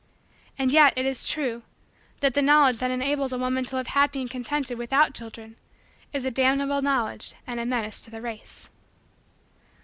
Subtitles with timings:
[0.57, 1.61] And yet, it is true,
[2.21, 5.57] that the knowledge that enables a woman to live happy and contented without children
[6.11, 8.67] is a damnable knowledge and a menace to the race.